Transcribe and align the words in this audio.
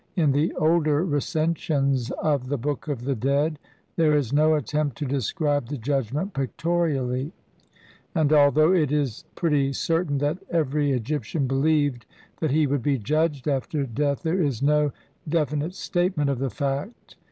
In 0.15 0.31
the 0.31 0.51
older 0.55 1.05
Recensions 1.05 2.09
of 2.23 2.47
the 2.47 2.57
Book 2.57 2.87
of 2.87 3.03
the 3.03 3.13
Dead 3.13 3.59
there 3.97 4.15
is 4.15 4.33
no 4.33 4.55
attempt 4.55 4.97
to 4.97 5.05
describe 5.05 5.67
the 5.67 5.77
Judgment 5.77 6.33
pictorially, 6.33 7.33
and 8.15 8.33
al 8.33 8.49
though 8.49 8.73
it 8.73 8.91
is 8.91 9.25
pretty 9.35 9.73
certain 9.73 10.17
that 10.17 10.39
every 10.49 10.89
Egyptian 10.91 11.45
believed 11.45 12.07
that 12.39 12.49
he 12.49 12.65
would 12.65 12.81
be 12.81 12.97
judged 12.97 13.47
after 13.47 13.83
death, 13.83 14.23
there 14.23 14.41
is 14.41 14.63
no 14.63 14.91
de 15.29 15.45
finite 15.45 15.75
statement 15.75 16.31
of 16.31 16.39
the 16.39 16.49
fact. 16.49 17.15